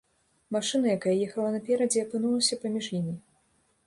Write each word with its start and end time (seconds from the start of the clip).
Машына, 0.55 0.87
якая 0.97 1.11
ехала 1.27 1.49
наперадзе, 1.55 1.99
апынулася 2.07 2.59
паміж 2.65 2.85
імі. 3.01 3.15